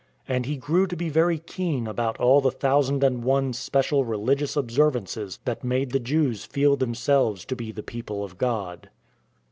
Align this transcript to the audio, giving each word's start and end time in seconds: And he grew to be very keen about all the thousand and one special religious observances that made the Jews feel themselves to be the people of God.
And 0.27 0.47
he 0.47 0.57
grew 0.57 0.87
to 0.87 0.95
be 0.95 1.09
very 1.09 1.37
keen 1.37 1.85
about 1.85 2.17
all 2.19 2.41
the 2.41 2.49
thousand 2.49 3.03
and 3.03 3.23
one 3.23 3.53
special 3.53 4.03
religious 4.03 4.55
observances 4.57 5.37
that 5.45 5.63
made 5.63 5.91
the 5.91 5.99
Jews 5.99 6.43
feel 6.43 6.75
themselves 6.75 7.45
to 7.45 7.55
be 7.55 7.71
the 7.71 7.83
people 7.83 8.23
of 8.23 8.39
God. 8.39 8.89